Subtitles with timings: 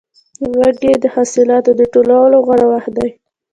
[0.59, 3.09] وږی د حاصلاتو د ټولولو غوره وخت دی.